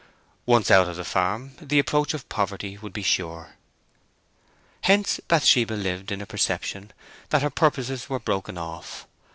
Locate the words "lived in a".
5.73-6.25